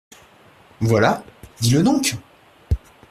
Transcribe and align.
Voilà, 0.79 1.23
dis-le 1.59 1.83
donc! 1.83 2.15